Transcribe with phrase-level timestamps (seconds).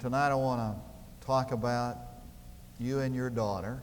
[0.00, 1.96] tonight I want to talk about
[2.78, 3.82] you and your daughter.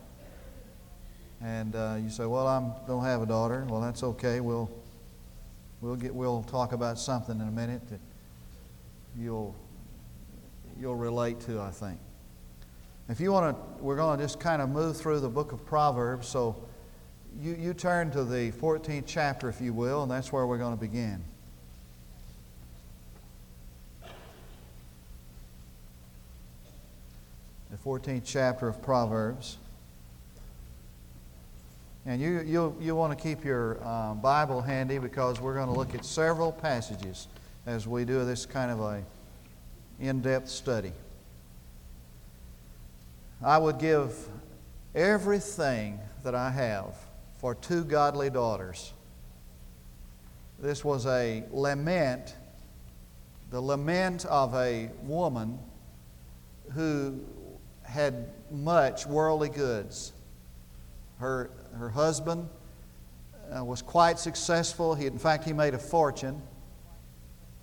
[1.42, 4.40] And uh, you say, "Well, I don't have a daughter." Well, that's okay.
[4.40, 4.72] We'll
[5.82, 8.00] we'll get we'll talk about something in a minute that
[9.18, 9.56] you'll
[10.80, 12.00] you'll relate to, I think.
[13.10, 15.66] If you want to, we're going to just kind of move through the book of
[15.66, 16.28] Proverbs.
[16.28, 16.56] So
[17.38, 20.74] you, you turn to the 14th chapter, if you will, and that's where we're going
[20.74, 21.24] to begin.
[27.86, 29.58] 14th chapter of Proverbs.
[32.06, 35.74] And you, you, you want to keep your uh, Bible handy because we're going to
[35.74, 37.28] look at several passages
[37.66, 39.04] as we do this kind of a
[40.00, 40.94] in-depth study.
[43.44, 44.16] I would give
[44.96, 46.96] everything that I have
[47.40, 48.94] for two godly daughters.
[50.58, 52.36] This was a lament,
[53.50, 55.60] the lament of a woman
[56.72, 57.20] who
[57.84, 60.14] had much worldly goods.
[61.20, 62.50] Her, her husband
[63.56, 64.96] uh, was quite successful.
[64.96, 66.42] He, in fact, he made a fortune.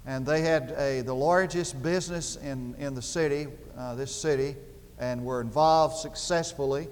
[0.07, 4.57] And they had a, the largest business in, in the city, uh, this city,
[4.99, 6.89] and were involved successfully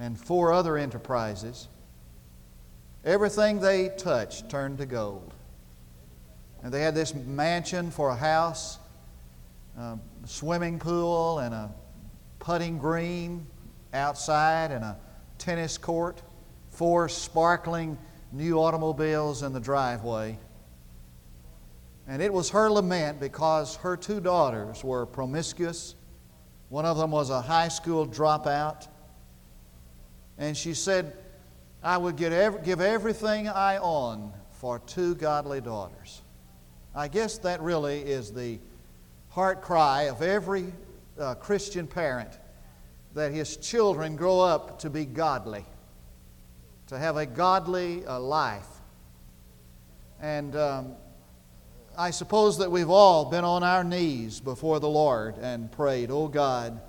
[0.00, 1.68] in four other enterprises.
[3.04, 5.34] Everything they touched turned to gold.
[6.62, 8.78] And they had this mansion for a house,
[9.78, 11.72] a swimming pool, and a
[12.38, 13.46] putting green
[13.92, 14.98] outside, and a
[15.38, 16.22] tennis court,
[16.70, 17.98] four sparkling
[18.32, 20.38] new automobiles in the driveway.
[22.06, 25.94] And it was her lament because her two daughters were promiscuous.
[26.68, 28.88] One of them was a high school dropout.
[30.38, 31.16] And she said,
[31.82, 36.22] I would give everything I own for two godly daughters.
[36.94, 38.58] I guess that really is the
[39.28, 40.72] heart cry of every
[41.18, 42.38] uh, Christian parent
[43.14, 45.64] that his children grow up to be godly,
[46.88, 48.66] to have a godly uh, life.
[50.20, 50.92] And um,
[51.96, 56.28] I suppose that we've all been on our knees before the Lord and prayed, Oh
[56.28, 56.80] God,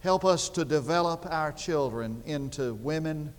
[0.00, 3.34] help us to develop our children into women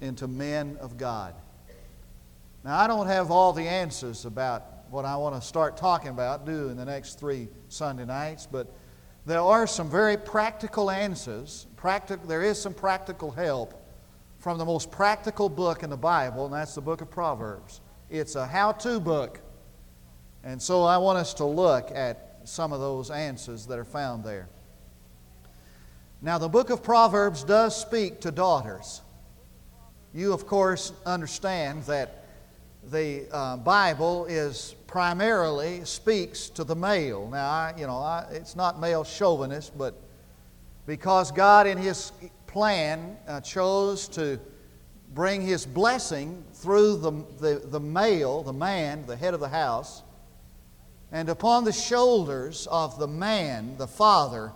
[0.00, 1.34] into men of God.
[2.62, 6.46] Now, I don't have all the answers about what I want to start talking about,
[6.46, 8.72] do in the next three Sunday nights, but
[9.26, 11.66] there are some very practical answers.
[11.76, 13.74] Practic- there is some practical help
[14.38, 17.80] from the most practical book in the Bible, and that's the book of Proverbs.
[18.10, 19.40] It's a how to book.
[20.42, 24.22] And so I want us to look at some of those answers that are found
[24.22, 24.48] there.
[26.20, 29.00] Now, the book of Proverbs does speak to daughters.
[30.12, 32.24] You, of course, understand that
[32.90, 37.28] the uh, Bible is primarily speaks to the male.
[37.28, 40.00] Now, I, you know, I, it's not male chauvinist, but
[40.86, 42.12] because God, in His
[42.46, 44.38] plan, uh, chose to
[45.12, 47.10] bring His blessing through the,
[47.40, 50.04] the, the male, the man, the head of the house,
[51.10, 54.52] and upon the shoulders of the man, the father,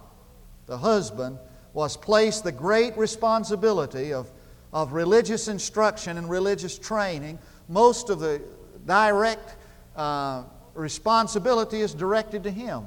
[0.66, 1.36] the husband,
[1.72, 4.30] was placed the great responsibility of
[4.72, 7.38] of religious instruction and religious training,
[7.68, 8.40] most of the
[8.86, 9.57] direct
[9.98, 10.44] uh,
[10.74, 12.86] responsibility is directed to him.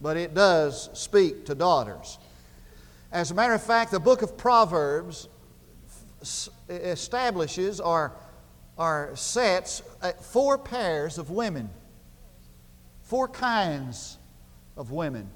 [0.00, 2.18] But it does speak to daughters.
[3.12, 5.28] As a matter of fact, the book of Proverbs
[6.68, 8.12] establishes or,
[8.76, 9.82] or sets
[10.20, 11.70] four pairs of women,
[13.04, 14.18] four kinds
[14.76, 15.30] of women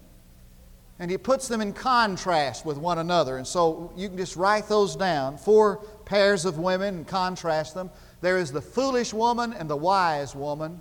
[1.00, 3.38] and he puts them in contrast with one another.
[3.38, 7.90] And so you can just write those down four pairs of women and contrast them.
[8.20, 10.80] There is the foolish woman and the wise woman,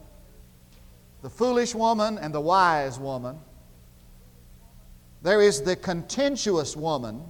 [1.21, 3.39] the foolish woman and the wise woman.
[5.21, 7.23] There is the contentious woman,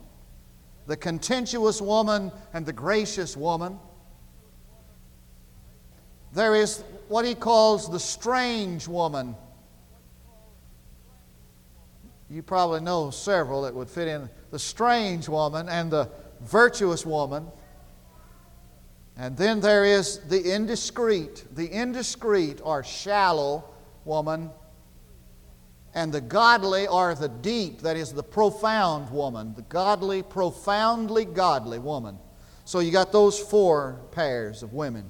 [0.88, 3.80] the contentious woman and the gracious woman.
[6.34, 9.36] There is what he calls the strange woman
[12.30, 16.10] you probably know several that would fit in the strange woman and the
[16.42, 17.48] virtuous woman.
[19.20, 23.66] And then there is the indiscreet, the indiscreet or shallow
[24.06, 24.50] woman,
[25.94, 31.80] and the godly or the deep, that is the profound woman, the godly, profoundly godly
[31.80, 32.18] woman.
[32.64, 35.04] So you got those four pairs of women.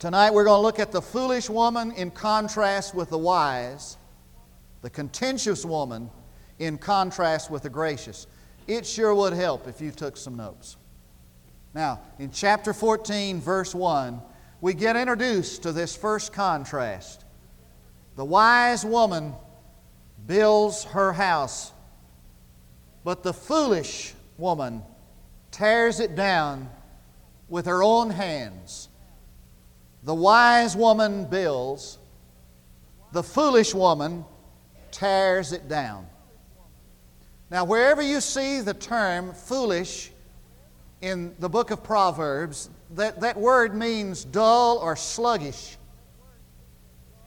[0.00, 3.98] Tonight we're going to look at the foolish woman in contrast with the wise
[4.82, 6.10] the contentious woman
[6.58, 8.26] in contrast with the gracious.
[8.66, 10.76] It sure would help if you took some notes.
[11.78, 14.20] Now, in chapter 14, verse 1,
[14.60, 17.24] we get introduced to this first contrast.
[18.16, 19.32] The wise woman
[20.26, 21.70] builds her house,
[23.04, 24.82] but the foolish woman
[25.52, 26.68] tears it down
[27.48, 28.88] with her own hands.
[30.02, 32.00] The wise woman builds,
[33.12, 34.24] the foolish woman
[34.90, 36.08] tears it down.
[37.52, 40.10] Now, wherever you see the term foolish
[41.00, 45.76] in the book of Proverbs, that, that word means dull or sluggish.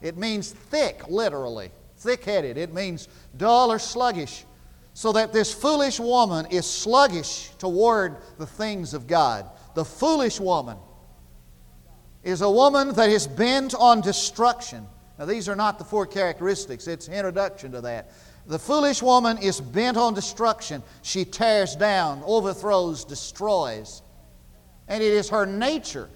[0.01, 2.57] It means thick, literally, thick headed.
[2.57, 3.07] It means
[3.37, 4.45] dull or sluggish.
[4.93, 9.49] So that this foolish woman is sluggish toward the things of God.
[9.73, 10.77] The foolish woman
[12.23, 14.85] is a woman that is bent on destruction.
[15.17, 18.11] Now, these are not the four characteristics, it's introduction to that.
[18.47, 20.81] The foolish woman is bent on destruction.
[21.01, 24.01] She tears down, overthrows, destroys.
[24.87, 26.09] And it is her nature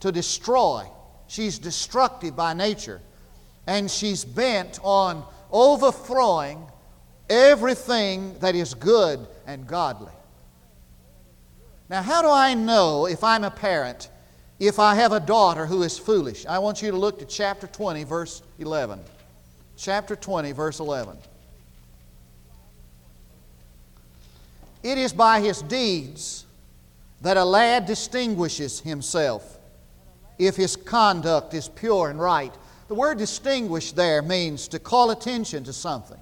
[0.00, 0.84] to destroy.
[1.28, 3.00] She's destructive by nature.
[3.66, 6.66] And she's bent on overthrowing
[7.30, 10.12] everything that is good and godly.
[11.88, 14.10] Now, how do I know if I'm a parent,
[14.58, 16.46] if I have a daughter who is foolish?
[16.46, 19.00] I want you to look to chapter 20, verse 11
[19.82, 21.16] chapter 20, verse 11.
[24.84, 26.46] It is by his deeds
[27.20, 29.58] that a lad distinguishes himself
[30.38, 32.54] if his conduct is pure and right.
[32.86, 36.18] The word distinguish there means to call attention to something.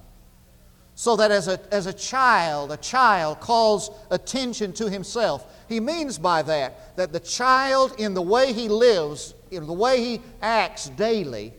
[0.95, 5.45] So that as a, as a child, a child calls attention to himself.
[5.69, 10.03] He means by that that the child, in the way he lives, in the way
[10.03, 11.53] he acts daily,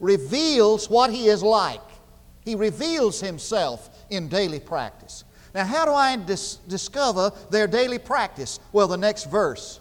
[0.00, 1.80] reveals what he is like.
[2.40, 5.24] He reveals himself in daily practice.
[5.54, 8.60] Now, how do I dis- discover their daily practice?
[8.72, 9.80] Well, the next verse.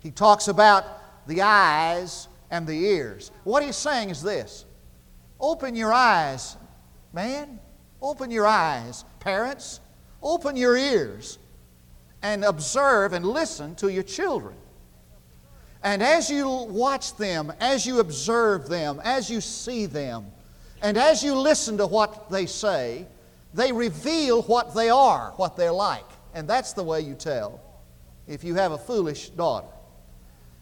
[0.00, 0.84] He talks about
[1.26, 3.30] the eyes and the ears.
[3.44, 4.66] What he's saying is this
[5.40, 6.56] Open your eyes,
[7.12, 7.58] man.
[8.00, 9.80] Open your eyes, parents.
[10.22, 11.38] Open your ears
[12.22, 14.54] and observe and listen to your children.
[15.84, 20.26] And as you watch them, as you observe them, as you see them,
[20.80, 23.06] and as you listen to what they say,
[23.54, 26.04] they reveal what they are, what they're like.
[26.34, 27.60] And that's the way you tell
[28.26, 29.68] if you have a foolish daughter.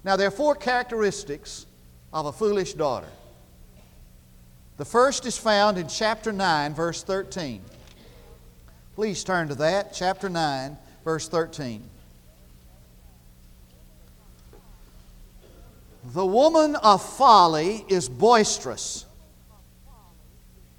[0.05, 1.67] Now, there are four characteristics
[2.13, 3.09] of a foolish daughter.
[4.79, 7.61] The first is found in chapter 9, verse 13.
[8.95, 11.83] Please turn to that, chapter 9, verse 13.
[16.03, 19.05] The woman of folly is boisterous.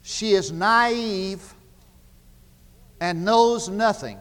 [0.02, 1.54] She is naive
[3.00, 4.20] and knows nothing.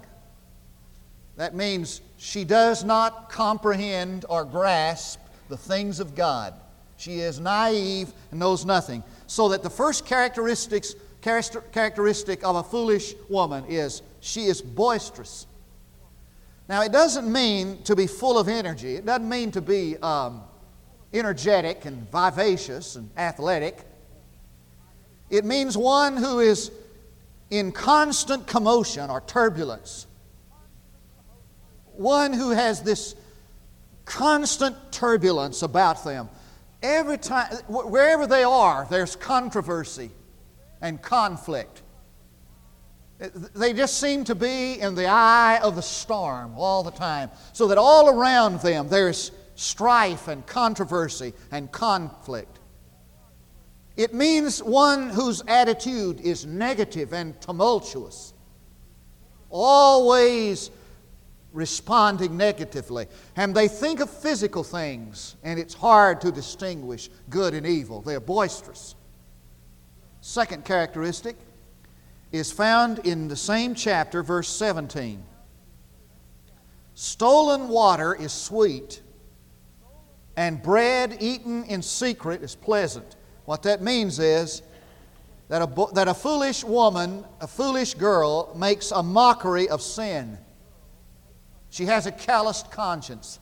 [1.37, 6.53] That means she does not comprehend or grasp the things of God.
[6.99, 9.03] She is naive and knows nothing.
[9.27, 15.47] So that the first characteristics, characteristic of a foolish woman is she is boisterous.
[16.69, 18.97] Now, it doesn't mean to be full of energy.
[18.97, 20.43] It doesn't mean to be um,
[21.13, 23.79] energetic and vivacious and athletic.
[25.29, 26.71] It means one who is
[27.51, 30.07] in constant commotion or turbulence.
[31.93, 33.15] One who has this
[34.05, 36.29] constant turbulence about them.
[36.83, 40.11] Every time, wherever they are, there's controversy
[40.81, 41.83] and conflict.
[43.19, 47.69] They just seem to be in the eye of the storm all the time, so
[47.69, 52.59] that all around them there's strife and controversy and conflict.
[53.95, 58.33] It means one whose attitude is negative and tumultuous,
[59.51, 60.71] always
[61.53, 63.07] responding negatively.
[63.37, 68.01] And they think of physical things, and it's hard to distinguish good and evil.
[68.01, 68.95] They're boisterous.
[70.23, 71.37] Second characteristic
[72.33, 75.23] is found in the same chapter, verse 17.
[76.95, 79.03] Stolen water is sweet
[80.41, 83.17] and bread eaten in secret is pleasant.
[83.45, 84.63] What that means is
[85.49, 90.39] that a, that a foolish woman, a foolish girl, makes a mockery of sin.
[91.69, 93.39] She has a calloused conscience.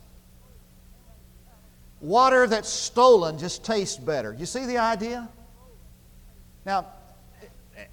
[2.01, 4.35] Water that's stolen just tastes better.
[4.37, 5.29] You see the idea?
[6.65, 6.85] Now,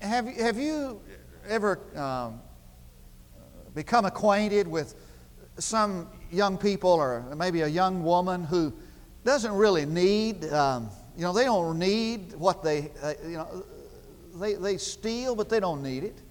[0.00, 1.00] have, have you
[1.48, 2.40] ever um,
[3.72, 4.96] become acquainted with
[5.58, 8.74] some young people or maybe a young woman who
[9.26, 13.64] doesn't really need, um, you know, they don't need what they, uh, you know,
[14.36, 16.22] they, they steal, but they don't need it.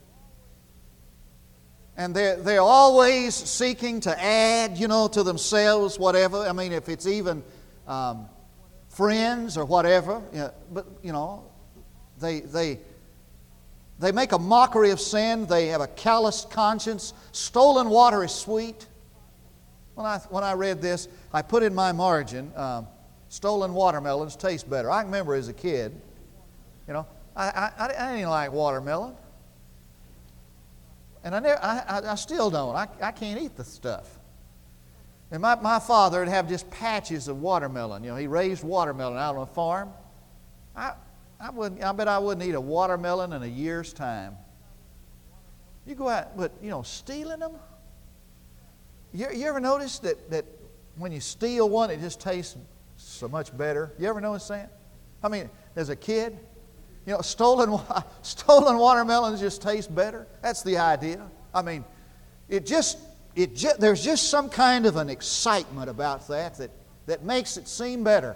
[1.97, 6.39] And they're, they're always seeking to add, you know, to themselves whatever.
[6.39, 7.43] I mean, if it's even
[7.87, 8.27] um,
[8.89, 10.21] friends or whatever.
[10.33, 11.43] You know, but, you know,
[12.19, 12.79] they, they
[13.97, 15.47] They make a mockery of sin.
[15.47, 17.13] They have a calloused conscience.
[17.31, 18.87] Stolen water is sweet.
[19.95, 22.87] When I, when I read this, I put in my margin, um,
[23.29, 24.91] stolen watermelons taste better.
[24.91, 25.99] I remember as a kid,
[26.87, 29.15] you know, I, I, I didn't like watermelon.
[31.23, 32.75] And I, never, I, I, still don't.
[32.75, 34.19] I, I can't eat the stuff.
[35.31, 38.03] And my, my father would have just patches of watermelon.
[38.03, 39.89] You know, he raised watermelon out on a farm.
[40.75, 40.93] I,
[41.39, 44.37] I, wouldn't, I bet I wouldn't eat a watermelon in a year's time.
[45.87, 47.53] You go out, but, you know, stealing them?
[49.15, 50.45] You, you ever notice that, that
[50.97, 52.57] when you steal one, it just tastes
[52.97, 53.93] so much better?
[53.97, 54.73] You ever notice that?
[55.23, 56.37] I mean, as a kid,
[57.05, 57.79] you know, stolen,
[58.23, 60.27] stolen watermelons just taste better.
[60.41, 61.25] That's the idea.
[61.53, 61.85] I mean,
[62.49, 62.97] it just,
[63.35, 66.71] it just, there's just some kind of an excitement about that that,
[67.05, 68.35] that makes it seem better.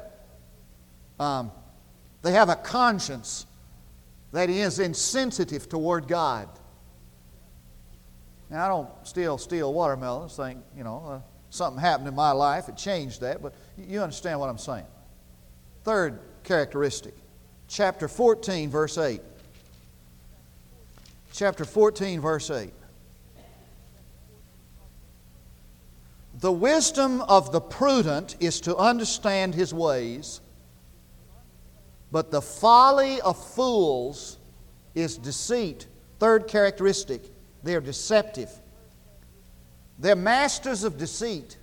[1.19, 1.51] Um,
[2.21, 3.45] they have a conscience
[4.31, 6.47] that is insensitive toward God.
[8.49, 11.19] Now, I don't still steal watermelons, think, you know, uh,
[11.51, 14.85] something happened in my life, it changed that, but you understand what I'm saying.
[15.83, 17.13] Third characteristic,
[17.67, 19.21] chapter 14, verse 8.
[21.31, 22.71] Chapter 14, verse 8.
[26.39, 30.41] The wisdom of the prudent is to understand his ways,
[32.11, 34.37] but the folly of fools
[34.95, 35.85] is deceit.
[36.17, 37.21] Third characteristic
[37.63, 38.51] they're deceptive.
[39.97, 41.57] They're masters of deceit.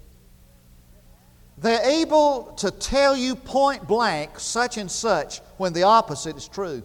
[1.58, 6.82] They're able to tell you point blank such and such when the opposite is true.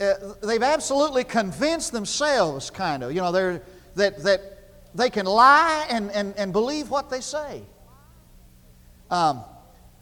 [0.00, 3.62] Uh, they've absolutely convinced themselves, kind of, you know, they're,
[3.94, 4.40] that, that
[4.94, 7.62] they can lie and, and, and believe what they say.
[9.10, 9.44] Um,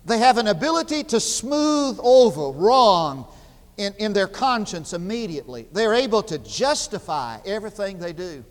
[0.04, 3.26] they have an ability to smooth over wrong
[3.78, 5.66] in, in their conscience immediately.
[5.72, 8.44] They're able to justify everything they do.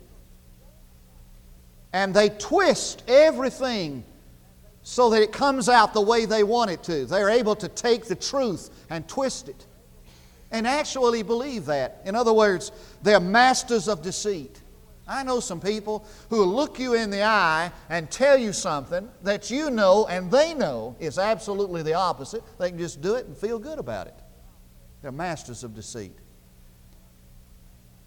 [1.92, 4.04] And they twist everything
[4.82, 7.04] so that it comes out the way they want it to.
[7.04, 9.66] They're able to take the truth and twist it
[10.50, 12.00] and actually believe that.
[12.06, 14.62] In other words, they're masters of deceit.
[15.06, 19.50] I know some people who look you in the eye and tell you something that
[19.50, 22.42] you know and they know is absolutely the opposite.
[22.58, 24.14] They can just do it and feel good about it.
[25.08, 26.12] They're masters of deceit.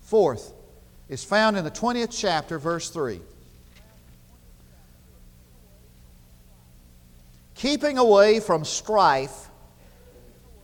[0.02, 0.54] Fourth
[1.10, 3.20] is found in the 20th chapter, verse 3.
[7.56, 9.48] Keeping away from strife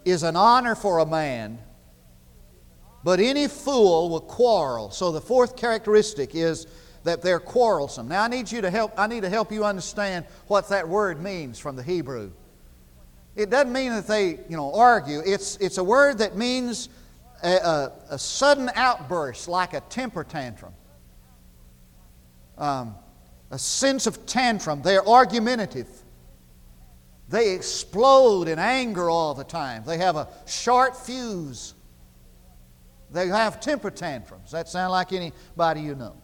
[0.06, 1.58] is an honor for a man,
[3.03, 4.91] but any fool will quarrel.
[4.91, 6.67] So the fourth characteristic is
[7.03, 8.08] that they're quarrelsome.
[8.10, 11.20] Now I need you to help I need to help you understand what that word
[11.20, 12.29] means from the Hebrew.
[13.38, 15.22] It doesn't mean that they, you know, argue.
[15.24, 16.89] It's, it's a word that means
[17.44, 20.74] a, a, a sudden outburst, like a temper tantrum.
[22.58, 22.96] Um,
[23.51, 24.82] a sense of tantrum.
[24.82, 25.88] They're argumentative.
[27.29, 29.84] They explode in anger all the time.
[29.86, 31.75] They have a short fuse.
[33.12, 34.50] They have temper tantrums.
[34.50, 36.15] That sound like anybody you know.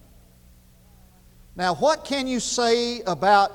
[1.56, 3.52] Now, what can you say about,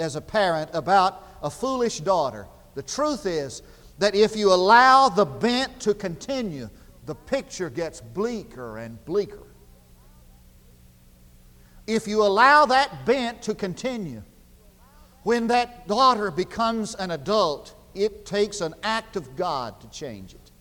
[0.00, 3.62] as a parent, about a foolish daughter the truth is
[3.98, 6.68] that if you allow the bent to continue,
[7.06, 9.46] the picture gets bleaker and bleaker.
[11.86, 14.22] If you allow that bent to continue,
[15.22, 20.52] when that daughter becomes an adult, it takes an act of God to change it.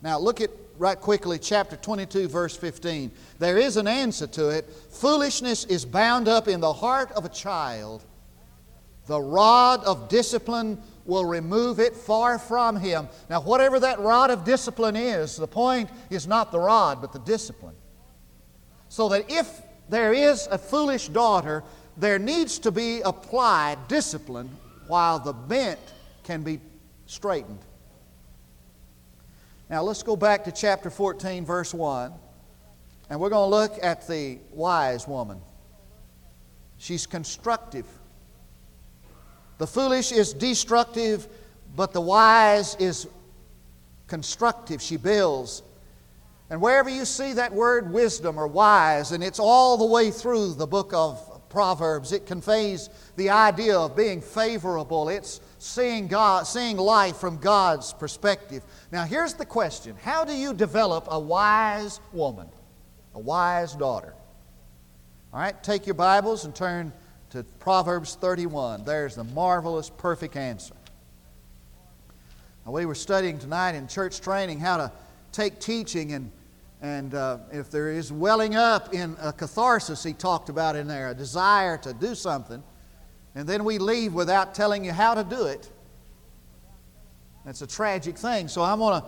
[0.00, 3.12] Now, look at right quickly chapter 22, verse 15.
[3.38, 4.68] There is an answer to it.
[4.90, 8.04] Foolishness is bound up in the heart of a child,
[9.06, 13.08] the rod of discipline will remove it far from him.
[13.28, 17.18] Now, whatever that rod of discipline is, the point is not the rod, but the
[17.20, 17.74] discipline.
[18.88, 21.64] So that if there is a foolish daughter,
[21.96, 24.50] there needs to be applied discipline
[24.86, 25.80] while the bent
[26.22, 26.60] can be
[27.06, 27.58] straightened.
[29.68, 32.12] Now, let's go back to chapter 14, verse 1,
[33.10, 35.40] and we're going to look at the wise woman.
[36.78, 37.86] She's constructive.
[39.62, 41.28] The foolish is destructive,
[41.76, 43.06] but the wise is
[44.08, 44.82] constructive.
[44.82, 45.62] She builds.
[46.50, 50.54] And wherever you see that word wisdom or wise, and it's all the way through
[50.54, 55.08] the book of Proverbs, it conveys the idea of being favorable.
[55.08, 58.64] It's seeing God, seeing life from God's perspective.
[58.90, 59.94] Now here's the question.
[60.02, 62.48] How do you develop a wise woman?
[63.14, 64.12] A wise daughter?
[65.32, 66.92] All right, take your Bibles and turn
[67.32, 68.84] to Proverbs 31.
[68.84, 70.74] There's the marvelous, perfect answer.
[72.66, 74.92] We were studying tonight in church training how to
[75.32, 76.30] take teaching and
[76.82, 81.10] and uh, if there is welling up in a catharsis, he talked about in there,
[81.10, 82.60] a desire to do something,
[83.36, 85.70] and then we leave without telling you how to do it,
[87.44, 88.48] that's a tragic thing.
[88.48, 89.00] So I'm going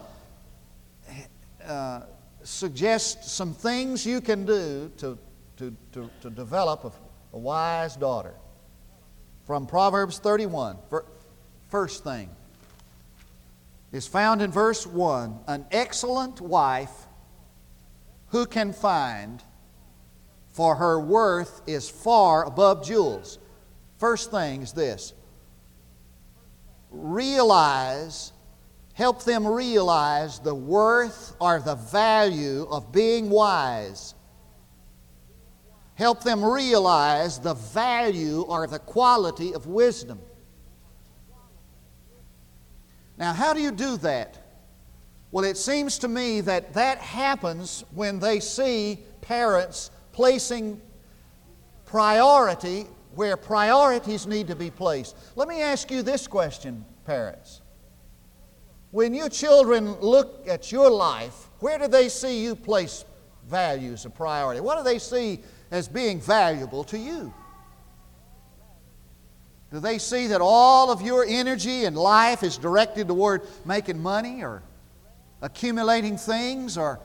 [1.61, 2.07] to uh,
[2.45, 5.19] suggest some things you can do to,
[5.57, 6.95] to, to, to develop
[7.35, 8.35] a wise daughter.
[9.45, 10.79] From Proverbs 31,
[11.69, 12.31] first thing
[13.93, 17.07] is found in verse 1 An excellent wife
[18.29, 19.43] who can find,
[20.53, 23.39] for her worth is far above jewels.
[23.99, 25.13] First thing is this
[26.91, 28.33] realize,
[28.95, 34.14] help them realize the worth or the value of being wise.
[35.95, 40.19] Help them realize the value or the quality of wisdom.
[43.17, 44.39] Now, how do you do that?
[45.31, 50.81] Well, it seems to me that that happens when they see parents placing
[51.85, 55.17] priority where priorities need to be placed.
[55.37, 57.63] Let me ask you this question, parents.
[58.91, 63.05] When your children look at your life, where do they see you place
[63.49, 64.61] values of priority?
[64.61, 65.41] What do they see
[65.75, 67.35] as being valuable to you?
[69.73, 74.45] Do they see that all of your energy and life is directed toward making money
[74.45, 74.63] or
[75.43, 77.01] accumulating things or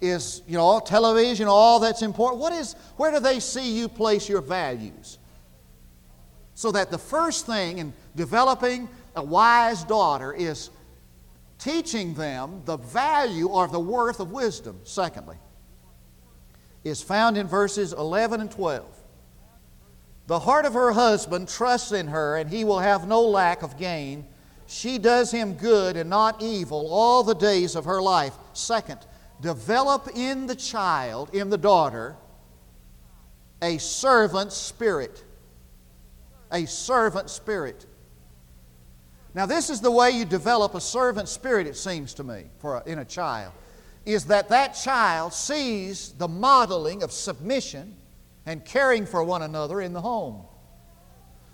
[0.00, 2.40] is, you know, television all that's important?
[2.40, 5.18] What is, where do they see you place your values?
[6.54, 10.70] So that the first thing in developing a wise daughter is
[11.58, 14.80] teaching them the value or the worth of wisdom.
[14.84, 15.36] Secondly,
[16.84, 18.84] is found in verses 11 and 12.
[20.26, 23.78] The heart of her husband trusts in her, and he will have no lack of
[23.78, 24.26] gain.
[24.66, 28.34] She does him good and not evil all the days of her life.
[28.54, 29.00] Second,
[29.40, 32.16] develop in the child, in the daughter,
[33.60, 35.22] a servant spirit.
[36.52, 37.84] A servant spirit.
[39.34, 42.76] Now, this is the way you develop a servant spirit, it seems to me, for
[42.76, 43.52] a, in a child,
[44.04, 47.96] is that that child sees the modeling of submission
[48.46, 50.44] and caring for one another in the home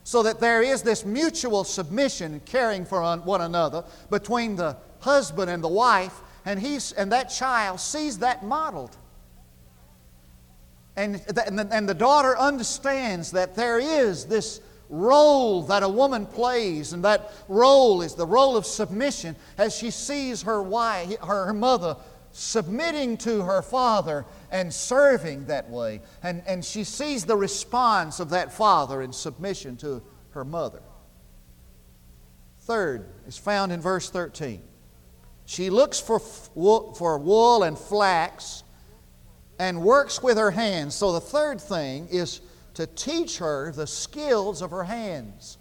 [0.02, 5.50] so that there is this mutual submission and caring for one another between the husband
[5.50, 8.96] and the wife, and, he's, and that child sees that modeled.
[10.96, 16.92] And, the, and the daughter understands that there is this role that a woman plays,
[16.92, 21.96] and that role is the role of submission as she sees her wife, her mother
[22.32, 26.00] submitting to her father and serving that way.
[26.22, 30.82] And, and she sees the response of that father in submission to her mother.
[32.60, 34.62] Third is found in verse 13.
[35.44, 38.62] She looks for, for wool and flax
[39.58, 40.94] and works with her hands.
[40.94, 42.40] So the third thing is
[42.74, 45.58] to teach her the skills of her hands.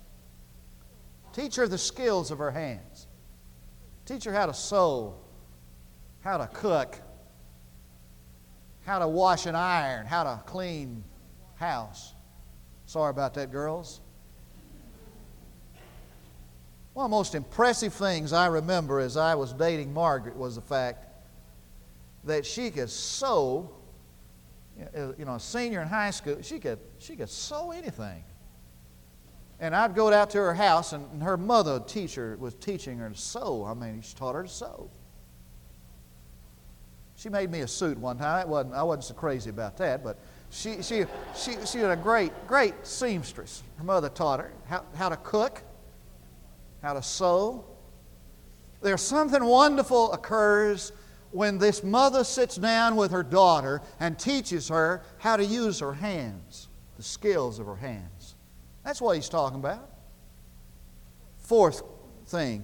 [1.34, 3.08] Teach her the skills of her hands.
[4.05, 5.15] Teach her how to sew,
[6.21, 6.99] how to cook,
[8.86, 11.03] how to wash and iron, how to clean
[11.55, 12.13] house.
[12.86, 14.01] Sorry about that, girls.
[16.93, 20.62] One of the most impressive things I remember as I was dating Margaret was the
[20.62, 21.05] fact
[22.25, 23.69] that she could sew,
[24.75, 28.23] you know, a senior in high school, she could, she could sew anything.
[29.62, 33.17] And I'd go out to her house, and her mother teacher was teaching her to
[33.17, 33.65] sew.
[33.65, 34.89] I mean, she taught her to sew.
[37.19, 38.39] She made me a suit one time.
[38.39, 40.17] It wasn't, I wasn't so crazy about that, but
[40.51, 41.03] she, she,
[41.36, 43.62] she, she was a great, great seamstress.
[43.77, 45.62] Her mother taught her how, how to cook,
[46.82, 47.65] how to sew.
[48.82, 50.93] There's something wonderful occurs
[51.32, 55.91] when this mother sits down with her daughter and teaches her how to use her
[55.91, 58.36] hands, the skills of her hands.
[58.86, 59.89] That's what he's talking about.
[61.39, 61.84] Fourth
[62.27, 62.63] thing,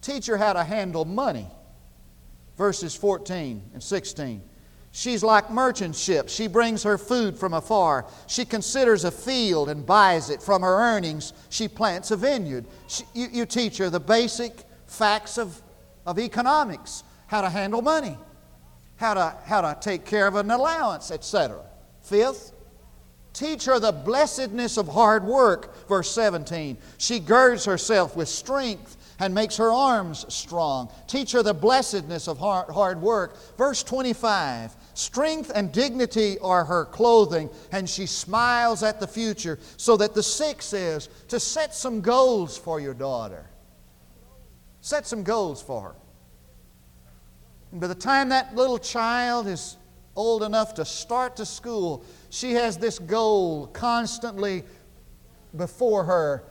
[0.00, 1.46] teach her how to handle money
[2.62, 4.40] verses 14 and 16.
[4.92, 6.32] She's like merchant ships.
[6.32, 8.06] She brings her food from afar.
[8.28, 10.40] She considers a field and buys it.
[10.40, 12.66] From her earnings, she plants a vineyard.
[12.86, 14.52] She, you, you teach her the basic
[14.86, 15.60] facts of,
[16.06, 18.16] of economics how to handle money,
[18.94, 21.64] how to, how to take care of an allowance, etc.
[22.02, 22.52] Fifth,
[23.32, 25.88] teach her the blessedness of hard work.
[25.88, 26.78] Verse 17.
[26.98, 30.90] She girds herself with strength and makes her arms strong.
[31.06, 33.36] Teach her the blessedness of hard, hard work.
[33.56, 39.58] Verse 25 Strength and dignity are her clothing, and she smiles at the future.
[39.76, 43.46] So that the sixth is to set some goals for your daughter.
[44.80, 45.94] Set some goals for her.
[47.70, 49.76] And by the time that little child is
[50.14, 54.64] old enough to start to school, she has this goal constantly
[55.56, 56.44] before her.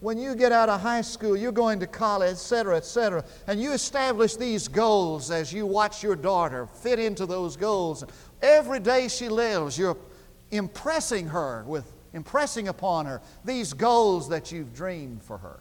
[0.00, 3.72] When you get out of high school, you're going to college, etc., etc., and you
[3.72, 8.04] establish these goals as you watch your daughter fit into those goals.
[8.40, 9.96] Every day she lives, you're
[10.52, 15.58] impressing her with, impressing upon her these goals that you've dreamed for her.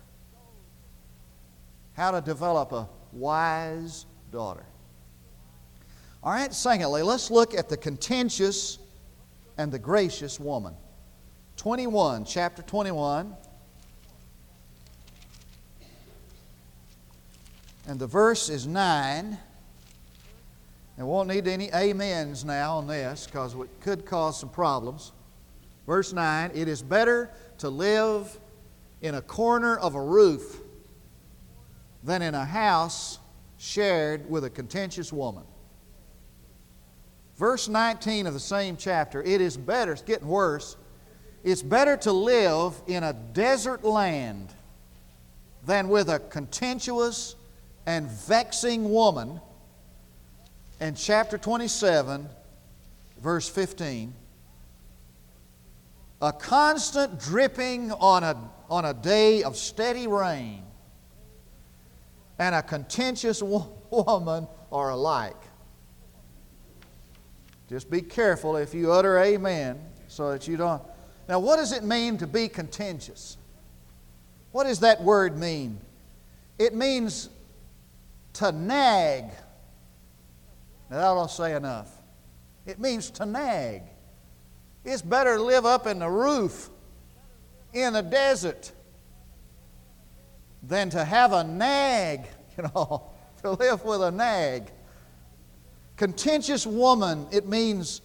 [1.93, 4.65] How to develop a wise daughter.
[6.21, 8.77] All right, secondly, let's look at the contentious
[9.57, 10.75] and the gracious woman.
[11.55, 13.35] 21, chapter 21.
[17.87, 19.37] And the verse is 9.
[20.97, 25.13] And won't need any amens now on this because it could cause some problems.
[25.85, 28.37] Verse 9 It is better to live
[29.01, 30.59] in a corner of a roof
[32.03, 33.19] than in a house
[33.57, 35.43] shared with a contentious woman.
[37.37, 40.75] Verse 19 of the same chapter It is better, it's getting worse,
[41.43, 44.53] it's better to live in a desert land
[45.65, 47.35] than with a contentious
[47.87, 49.39] and vexing woman
[50.81, 52.27] in chapter 27,
[53.23, 54.13] verse 15,
[56.21, 58.37] a constant dripping on a,
[58.69, 60.63] on a day of steady rain
[62.37, 63.41] and a contentious
[63.89, 65.41] woman are alike.
[67.69, 70.81] Just be careful if you utter amen so that you don't.
[71.29, 73.37] Now, what does it mean to be contentious?
[74.51, 75.79] What does that word mean?
[76.59, 77.29] It means
[78.37, 79.25] to nag
[80.89, 81.91] now, that ought to say enough.
[82.65, 83.83] It means to nag.
[84.85, 86.69] It's better to live up in the roof
[87.73, 88.71] in the desert
[90.63, 92.25] than to have a nag,
[92.57, 93.09] you know,
[93.41, 94.71] to live with a nag.
[95.97, 98.01] Contentious woman, it means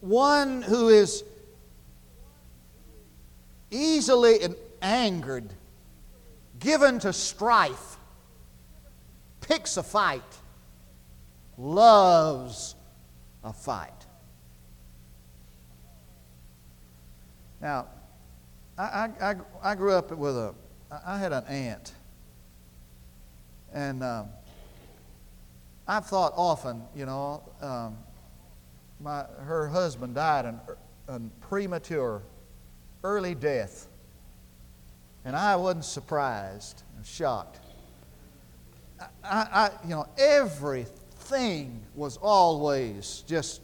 [0.00, 1.24] one who is
[3.70, 4.38] easily
[4.82, 5.52] angered,
[6.58, 7.89] given to strife,
[9.50, 10.22] picks a fight
[11.58, 12.76] loves
[13.42, 14.06] a fight.
[17.60, 17.88] Now,
[18.78, 20.54] I, I, I grew up with a,
[21.04, 21.92] I had an aunt.
[23.74, 24.28] And um,
[25.86, 27.98] I've thought often, you know, um,
[29.00, 30.60] my, her husband died in,
[31.14, 32.22] in premature,
[33.02, 33.88] early death.
[35.24, 37.58] And I wasn't surprised and shocked.
[39.00, 43.62] I, I, you know, everything was always just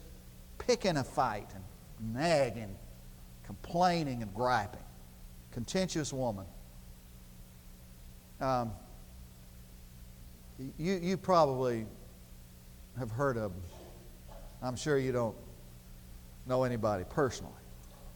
[0.59, 2.77] picking a fight and nagging,
[3.45, 4.81] complaining and griping.
[5.53, 6.45] Contentious woman.
[8.41, 8.73] Um,
[10.79, 11.87] you, you probably
[12.99, 13.63] have heard of them.
[14.63, 15.37] I'm sure you don't
[16.47, 17.53] know anybody personally.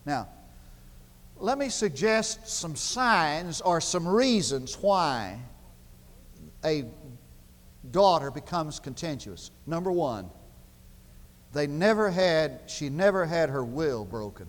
[0.06, 0.28] Now,
[1.38, 5.38] let me suggest some signs or some reasons why
[6.64, 6.84] a
[7.90, 9.50] daughter becomes contentious.
[9.66, 10.30] Number one,
[11.52, 14.46] they never had, she never had her will broken.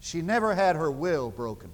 [0.00, 1.70] She never had her will broken.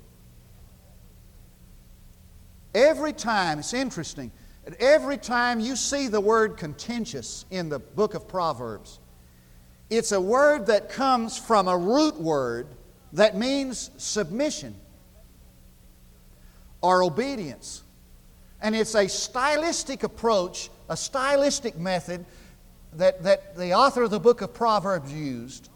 [2.75, 4.31] Every time, it's interesting,
[4.79, 8.99] every time you see the word contentious in the book of Proverbs,
[9.91, 12.67] it's a word that comes from a root word
[13.13, 14.75] that means submission
[16.81, 17.83] or obedience.
[18.63, 22.25] And it's a stylistic approach, a stylistic method
[22.95, 25.69] that, that the author of the book of Proverbs used.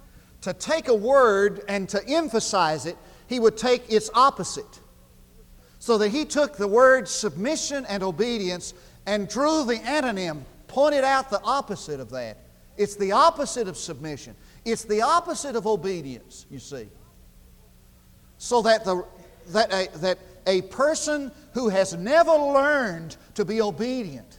[0.42, 2.96] To take a word and to emphasize it,
[3.26, 4.80] he would take its opposite.
[5.80, 8.72] So that he took the word submission and obedience
[9.04, 12.38] and drew the antonym, pointed out the opposite of that.
[12.76, 14.36] It's the opposite of submission.
[14.64, 16.88] It's the opposite of obedience, you see.
[18.38, 19.04] So that, the,
[19.48, 24.38] that, that a person who has never learned to be obedient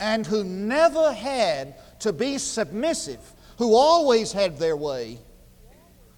[0.00, 3.20] and who never had to be submissive,
[3.58, 5.18] who always had their way,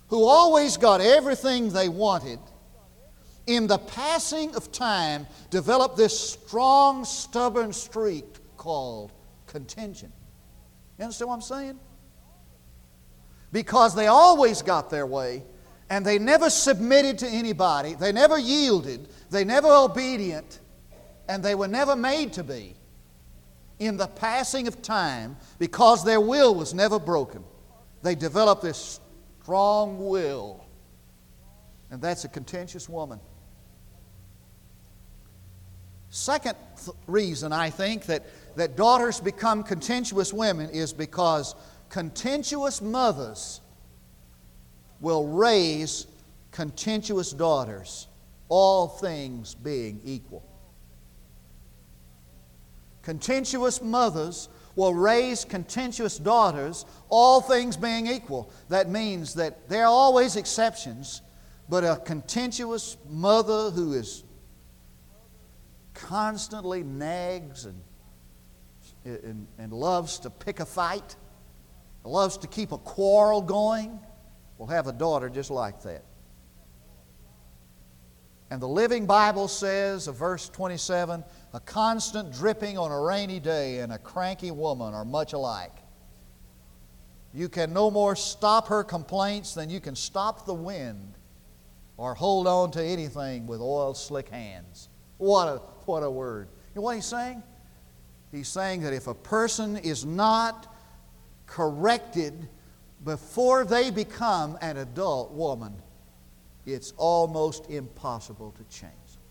[0.08, 2.38] who always got everything they wanted,
[3.46, 8.24] in the passing of time developed this strong, stubborn streak
[8.56, 9.12] called
[9.46, 10.12] contention.
[10.98, 11.80] You understand what I'm saying?
[13.52, 15.44] Because they always got their way,
[15.88, 20.60] and they never submitted to anybody, they never yielded, they never obedient,
[21.28, 22.74] and they were never made to be.
[23.78, 27.44] In the passing of time, because their will was never broken,
[28.02, 29.00] they developed this
[29.42, 30.64] strong will.
[31.90, 33.20] And that's a contentious woman.
[36.10, 38.24] Second th- reason I think that,
[38.56, 41.54] that daughters become contentious women is because
[41.90, 43.60] contentious mothers
[45.00, 46.06] will raise
[46.50, 48.08] contentious daughters,
[48.48, 50.44] all things being equal.
[53.02, 58.50] Contentious mothers will raise contentious daughters, all things being equal.
[58.68, 61.22] That means that there are always exceptions,
[61.68, 64.24] but a contentious mother who is
[65.94, 67.80] constantly nags and,
[69.04, 71.16] and, and loves to pick a fight,
[72.04, 73.98] loves to keep a quarrel going,
[74.58, 76.04] will have a daughter just like that.
[78.50, 83.80] And the Living Bible says, of verse 27, a constant dripping on a rainy day
[83.80, 85.72] and a cranky woman are much alike.
[87.34, 91.14] You can no more stop her complaints than you can stop the wind
[91.96, 94.88] or hold on to anything with oil slick hands.
[95.18, 96.48] What a, what a word.
[96.74, 97.42] You know what he's saying?
[98.32, 100.72] He's saying that if a person is not
[101.46, 102.48] corrected
[103.04, 105.74] before they become an adult woman,
[106.64, 108.92] it's almost impossible to change.
[108.92, 109.22] them.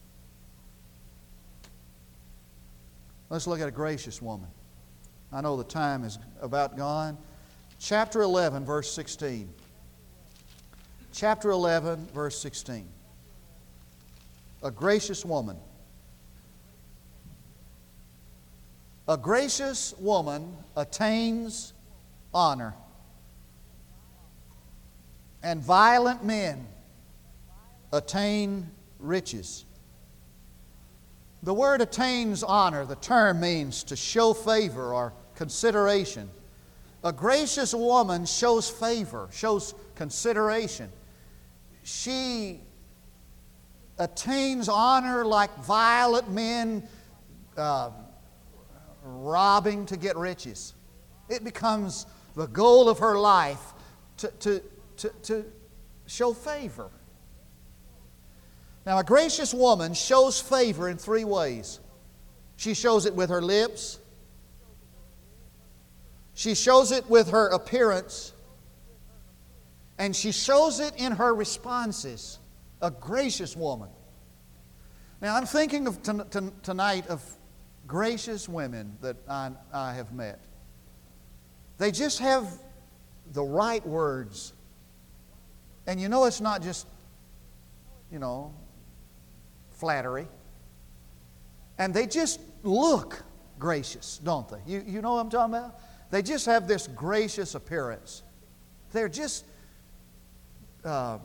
[3.29, 4.47] Let's look at a gracious woman.
[5.31, 7.17] I know the time is about gone.
[7.79, 9.49] Chapter 11, verse 16.
[11.11, 12.87] Chapter 11, verse 16.
[14.63, 15.57] A gracious woman.
[19.07, 21.73] A gracious woman attains
[22.33, 22.73] honor,
[25.45, 26.65] and violent men
[27.93, 29.63] attain riches.
[31.43, 36.31] The word attains honor, the term means to show favor or consideration.
[37.03, 40.91] A gracious woman shows favor, shows consideration.
[41.83, 42.61] She
[43.99, 46.87] attains honor like violent men
[47.55, 47.91] uh,
[49.03, 50.73] robbing to get riches.
[51.29, 53.73] It becomes the goal of her life
[54.17, 54.61] to, to,
[55.05, 55.45] to, to
[56.07, 56.89] show favor.
[58.85, 61.79] Now, a gracious woman shows favor in three ways.
[62.57, 63.99] She shows it with her lips,
[66.33, 68.33] she shows it with her appearance,
[69.97, 72.39] and she shows it in her responses.
[72.81, 73.89] A gracious woman.
[75.21, 77.23] Now, I'm thinking of t- t- tonight of
[77.87, 80.39] gracious women that I, I have met.
[81.77, 82.47] They just have
[83.31, 84.53] the right words.
[85.87, 86.87] And you know, it's not just,
[88.11, 88.53] you know,
[89.71, 90.27] flattery.
[91.77, 93.23] And they just look
[93.59, 94.59] gracious, don't they?
[94.65, 95.79] You, you know what I'm talking about?
[96.11, 98.23] They just have this gracious appearance.
[98.91, 99.45] They're just,
[100.83, 101.19] uh,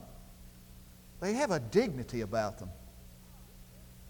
[1.21, 2.71] they have a dignity about them.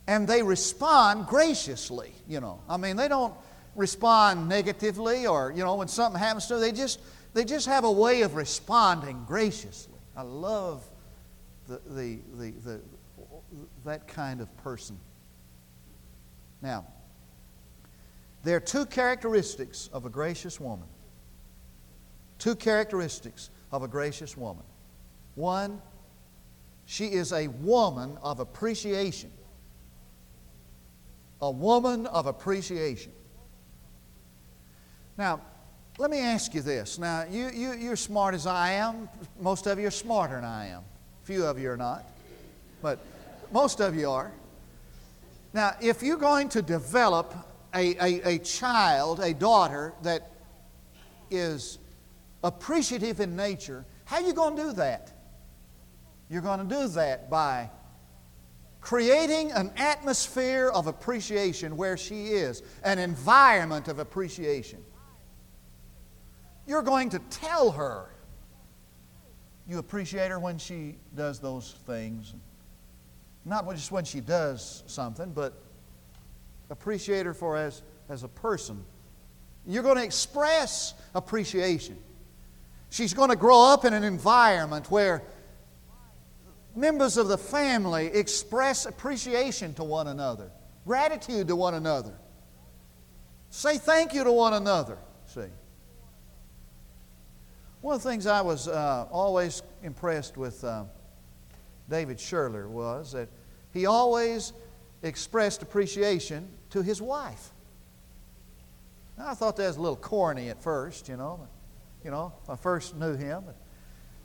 [0.06, 2.60] And they respond graciously, you know.
[2.68, 3.34] I mean, they don't
[3.76, 7.00] respond negatively or, you know, when something happens to them, they just,
[7.34, 9.89] they just have a way of responding graciously.
[10.16, 10.88] I love
[11.66, 12.80] the, the, the, the
[13.84, 14.98] that kind of person.
[16.62, 16.86] Now,
[18.42, 20.88] there are two characteristics of a gracious woman.
[22.38, 24.64] Two characteristics of a gracious woman.
[25.34, 25.80] One,
[26.86, 29.30] she is a woman of appreciation.
[31.42, 33.12] A woman of appreciation.
[35.16, 35.40] Now,
[36.00, 36.98] let me ask you this.
[36.98, 39.06] Now, you, you, you're smart as I am.
[39.38, 40.80] Most of you are smarter than I am.
[41.24, 42.06] Few of you are not.
[42.80, 43.00] But
[43.52, 44.32] most of you are.
[45.52, 47.34] Now, if you're going to develop
[47.74, 50.30] a, a, a child, a daughter that
[51.30, 51.78] is
[52.42, 55.12] appreciative in nature, how are you going to do that?
[56.30, 57.68] You're going to do that by
[58.80, 64.82] creating an atmosphere of appreciation where she is, an environment of appreciation.
[66.70, 68.06] You're going to tell her
[69.66, 72.32] you appreciate her when she does those things.
[73.44, 75.60] Not just when she does something, but
[76.70, 78.84] appreciate her for as, as a person.
[79.66, 81.98] You're going to express appreciation.
[82.88, 85.24] She's going to grow up in an environment where
[86.76, 90.52] members of the family express appreciation to one another,
[90.86, 92.14] gratitude to one another,
[93.48, 94.98] say thank you to one another.
[95.26, 95.48] See?
[97.80, 100.62] One of the things I was uh, always impressed with.
[100.62, 100.84] Uh,
[101.90, 103.28] David Shurler was that
[103.74, 104.52] he always
[105.02, 107.50] expressed appreciation to his wife.
[109.18, 111.46] Now, I thought that was a little corny at first, you know.
[112.04, 113.44] You know, I first knew him.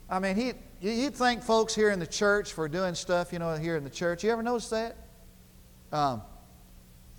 [0.08, 3.54] I mean, he, you'd thank folks here in the church for doing stuff, you know,
[3.56, 4.24] here in the church.
[4.24, 4.96] You ever notice that?
[5.92, 6.22] Um,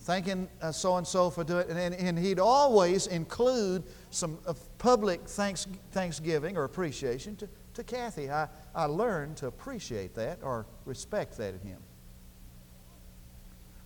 [0.08, 1.76] thanking so and so for doing it.
[1.76, 8.32] And, and he'd always include some uh, public thanks, thanksgiving or appreciation to, to Kathy.
[8.32, 11.82] I, I learned to appreciate that or respect that in him.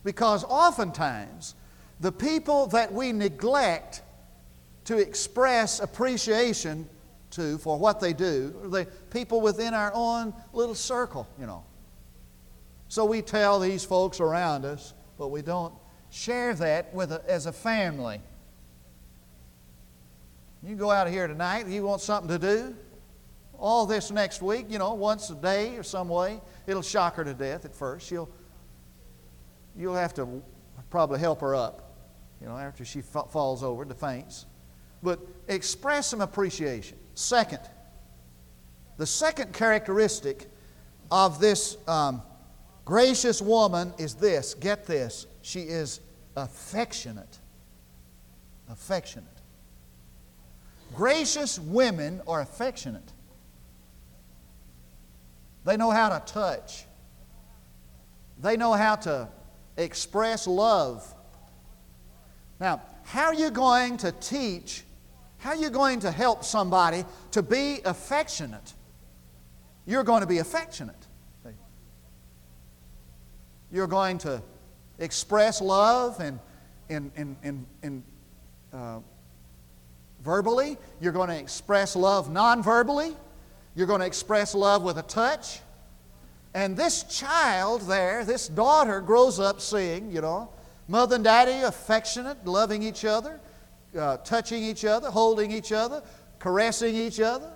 [0.04, 1.56] Because oftentimes,
[1.98, 4.02] the people that we neglect
[4.84, 6.88] to express appreciation
[7.30, 11.64] to for what they do are the people within our own little circle, you know.
[12.86, 15.72] So we tell these folks around us, but we don't
[16.12, 18.20] share that with a, as a family.
[20.62, 22.76] You go out of here tonight, you want something to do?
[23.58, 27.24] All this next week, you know, once a day or some way, it'll shock her
[27.24, 28.06] to death at first.
[28.06, 28.28] She'll,
[29.74, 30.42] you'll have to
[30.90, 31.96] probably help her up,
[32.40, 34.46] you know, after she fa- falls over faints.
[35.02, 36.98] But express some appreciation.
[37.14, 37.60] Second,
[38.98, 40.46] the second characteristic
[41.10, 42.22] of this um,
[42.84, 46.00] gracious woman is this get this, she is
[46.36, 47.38] affectionate.
[48.70, 49.26] Affectionate.
[50.94, 53.12] Gracious women are affectionate.
[55.64, 56.86] They know how to touch.
[58.40, 59.28] They know how to
[59.76, 61.14] express love.
[62.58, 64.84] Now, how are you going to teach,
[65.38, 68.74] how are you going to help somebody to be affectionate?
[69.86, 71.06] You're going to be affectionate.
[73.72, 74.42] You're going to
[74.98, 76.38] express love and
[76.88, 78.02] in, in, in, in
[78.72, 79.00] uh,
[80.22, 80.76] verbally.
[81.00, 83.16] You're going to express love non verbally.
[83.74, 85.60] You're going to express love with a touch.
[86.54, 90.50] And this child there, this daughter, grows up seeing, you know,
[90.86, 93.40] mother and daddy affectionate, loving each other,
[93.98, 96.02] uh, touching each other, holding each other,
[96.38, 97.50] caressing each other.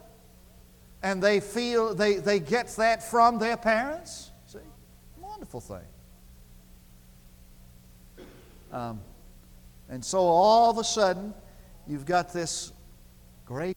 [1.02, 4.30] And they feel, they, they get that from their parents.
[4.46, 4.58] See?
[5.18, 5.84] Wonderful thing.
[8.76, 9.00] Um,
[9.88, 11.32] and so all of a sudden,
[11.86, 12.74] you've got this
[13.46, 13.74] great.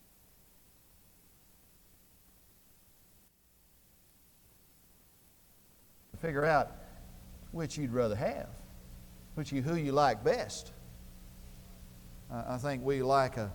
[6.18, 6.72] Figure out
[7.54, 8.50] which you'd rather have,
[9.36, 10.74] which you, who you like best.
[12.30, 13.54] I think we like a,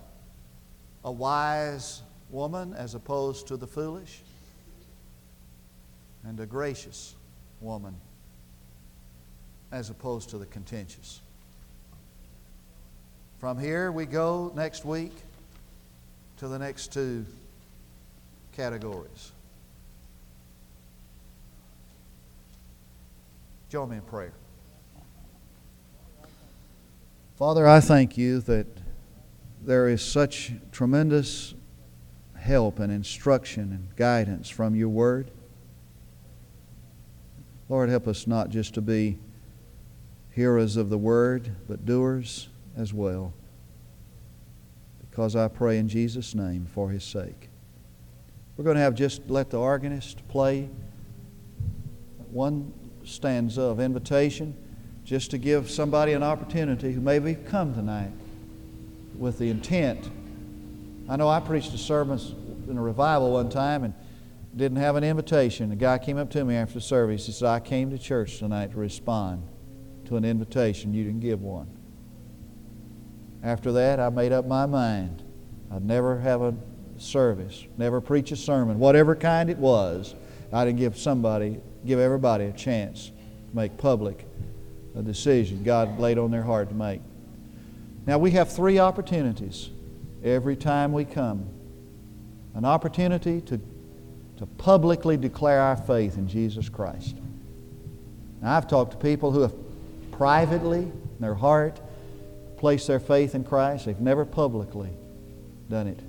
[1.03, 4.23] a wise woman as opposed to the foolish,
[6.23, 7.15] and a gracious
[7.61, 7.95] woman
[9.71, 11.21] as opposed to the contentious.
[13.45, 15.11] From here, we go next week
[16.37, 17.27] to the next two
[18.53, 19.33] categories.
[23.69, 24.33] Join me in prayer.
[27.37, 28.65] Father, I thank you that
[29.63, 31.53] there is such tremendous
[32.35, 35.29] help and instruction and guidance from your word.
[37.69, 39.19] Lord, help us not just to be
[40.31, 43.33] hearers of the word, but doers as well.
[45.09, 47.49] Because I pray in Jesus' name for his sake.
[48.57, 50.69] We're going to have just let the organist play
[52.31, 54.55] one stanza of invitation
[55.03, 58.11] just to give somebody an opportunity who maybe come tonight
[59.17, 60.09] with the intent.
[61.07, 62.19] I know I preached a sermon
[62.69, 63.93] in a revival one time and
[64.55, 65.71] didn't have an invitation.
[65.71, 67.25] A guy came up to me after the service.
[67.25, 69.47] He said, I came to church tonight to respond
[70.05, 70.93] to an invitation.
[70.93, 71.67] You didn't give one.
[73.45, 75.21] After that, I made up my mind.
[75.71, 76.55] I'd never have a
[76.97, 80.15] service, never preach a sermon, whatever kind it was.
[80.51, 83.11] I didn't give somebody, give everybody a chance
[83.49, 84.25] to make public
[84.97, 87.01] a decision God laid on their heart to make.
[88.07, 89.69] Now, we have three opportunities
[90.23, 91.45] every time we come
[92.55, 93.59] an opportunity to,
[94.37, 97.15] to publicly declare our faith in Jesus Christ.
[98.41, 99.53] Now, I've talked to people who have
[100.11, 101.79] privately, in their heart,
[102.57, 103.85] placed their faith in Christ.
[103.85, 104.91] They've never publicly
[105.69, 105.99] done it.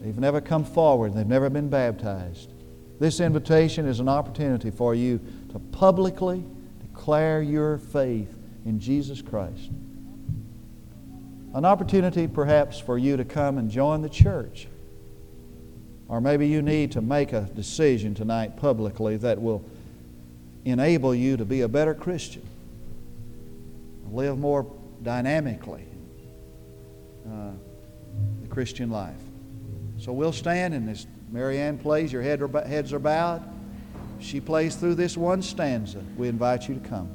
[0.00, 1.14] They've never come forward.
[1.14, 2.52] They've never been baptized.
[2.98, 5.20] This invitation is an opportunity for you
[5.52, 6.44] to publicly
[6.80, 9.70] declare your faith in Jesus Christ.
[11.54, 14.68] An opportunity perhaps for you to come and join the church.
[16.08, 19.64] Or maybe you need to make a decision tonight publicly that will
[20.64, 22.42] enable you to be a better Christian,
[24.10, 24.66] live more
[25.06, 25.86] dynamically
[27.24, 27.52] uh,
[28.42, 29.14] the Christian life.
[29.98, 33.40] So we'll stand, and as Marianne plays, your head, heads are bowed.
[34.18, 36.02] She plays through this one stanza.
[36.16, 37.08] We invite you to come.